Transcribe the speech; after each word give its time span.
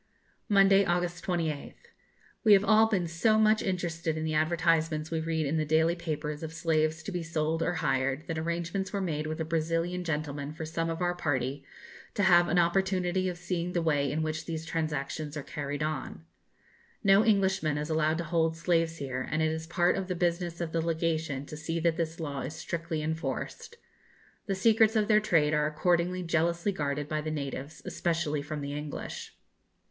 Monday, 0.49 0.83
August 0.83 1.23
28th. 1.25 1.75
We 2.43 2.53
have 2.53 2.63
all 2.65 2.87
been 2.87 3.05
so 3.07 3.37
much 3.37 3.61
interested 3.61 4.17
in 4.17 4.23
the 4.23 4.33
advertisements 4.33 5.11
we 5.11 5.19
read 5.19 5.45
in 5.45 5.57
the 5.57 5.63
daily 5.63 5.95
papers 5.95 6.41
of 6.41 6.53
slaves 6.53 7.03
to 7.03 7.11
be 7.11 7.21
sold 7.21 7.61
or 7.61 7.75
hired, 7.85 8.25
that 8.25 8.39
arrangements 8.39 8.91
were 8.91 8.99
made 8.99 9.27
with 9.27 9.39
a 9.39 9.45
Brazilian 9.45 10.03
gentleman 10.03 10.53
for 10.53 10.65
some 10.65 10.89
of 10.89 11.01
our 11.03 11.13
party 11.13 11.63
to 12.15 12.23
have 12.23 12.47
an 12.49 12.57
opportunity 12.57 13.29
of 13.29 13.37
seeing 13.37 13.73
the 13.73 13.81
way 13.83 14.11
in 14.11 14.23
which 14.23 14.45
these 14.47 14.65
transactions 14.65 15.37
are 15.37 15.43
carried 15.43 15.83
on. 15.83 16.25
No 17.03 17.23
Englishman 17.23 17.77
is 17.77 17.91
allowed 17.91 18.17
to 18.17 18.23
hold 18.23 18.57
slaves 18.57 18.97
here, 18.97 19.27
and 19.31 19.43
it 19.43 19.51
is 19.51 19.67
part 19.67 19.95
of 19.95 20.07
the 20.07 20.15
business 20.15 20.59
of 20.59 20.71
the 20.71 20.81
Legation 20.81 21.45
to 21.45 21.55
see 21.55 21.79
that 21.79 21.95
this 21.97 22.19
law 22.19 22.41
is 22.41 22.55
strictly 22.55 23.03
enforced. 23.03 23.75
The 24.47 24.55
secrets 24.55 24.95
of 24.95 25.07
their 25.07 25.19
trade 25.19 25.53
are 25.53 25.67
accordingly 25.67 26.23
jealously 26.23 26.71
guarded 26.71 27.07
by 27.07 27.21
the 27.21 27.29
natives, 27.29 27.83
especially 27.85 28.41
from 28.41 28.61
the 28.61 28.73
English. 28.73 29.35